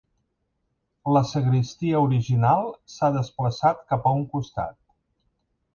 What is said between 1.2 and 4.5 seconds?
sagristia original s'ha desplaçat cap a un